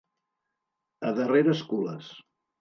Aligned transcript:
A 1.09 1.11
darreres 1.19 1.63
cules. 1.75 2.09